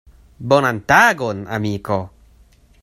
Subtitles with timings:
[0.53, 2.01] Bonan tagon, amiko.